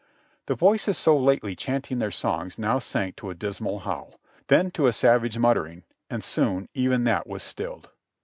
[0.47, 4.87] The voices so lately chanting their songs now sank to a dismal howl, then to
[4.87, 7.91] a savage muttering, and soon even that was stilled.